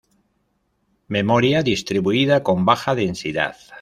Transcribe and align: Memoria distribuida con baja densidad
Memoria 1.09 1.61
distribuida 1.61 2.41
con 2.41 2.65
baja 2.65 2.95
densidad 2.95 3.55